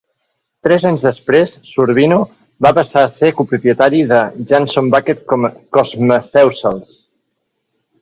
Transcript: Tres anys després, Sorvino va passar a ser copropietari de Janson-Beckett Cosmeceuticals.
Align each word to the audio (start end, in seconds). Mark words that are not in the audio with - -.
Tres 0.67 0.85
anys 0.91 1.03
després, 1.07 1.53
Sorvino 1.73 2.17
va 2.67 2.73
passar 2.79 3.03
a 3.05 3.13
ser 3.19 3.31
copropietari 3.43 4.03
de 4.15 4.25
Janson-Beckett 4.55 5.39
Cosmeceuticals. 5.79 7.03